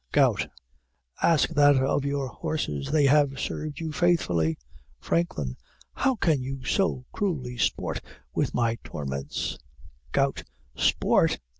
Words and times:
GOUT. 0.11 0.47
Ask 1.21 1.49
that 1.49 1.75
of 1.75 2.05
your 2.05 2.27
horses; 2.27 2.89
they 2.89 3.05
have 3.05 3.39
served 3.39 3.79
you 3.79 3.91
faithfully. 3.91 4.57
FRANKLIN. 4.99 5.57
How 5.93 6.15
can 6.15 6.41
you 6.41 6.63
so 6.65 7.05
cruelly 7.11 7.59
sport 7.59 8.01
with 8.33 8.55
my 8.55 8.79
torments? 8.83 9.59
GOUT. 10.11 10.43
Sport! 10.75 11.37